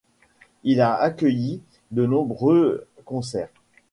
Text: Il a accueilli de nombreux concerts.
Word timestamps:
Il 0.63 0.81
a 0.81 0.95
accueilli 0.95 1.61
de 1.91 2.07
nombreux 2.07 2.87
concerts. 3.05 3.49